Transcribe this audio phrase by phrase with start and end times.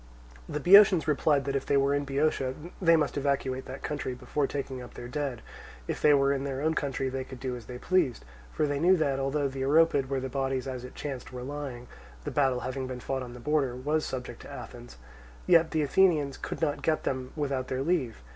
[0.49, 4.47] The Boeotians replied that if they were in Boeotia, they must evacuate that country before
[4.47, 5.43] taking up their dead;
[5.87, 8.79] if they were in their own territory, they could do as they pleased: for they
[8.79, 11.85] knew that, although the Oropid where the bodies as it chanced were lying
[12.23, 14.97] (the battle having been fought on the borders) was subject to Athens,
[15.45, 18.23] yet the Athenians could not get them without their leave.